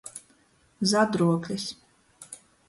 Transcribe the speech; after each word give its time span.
Zadruoklis. 0.91 1.67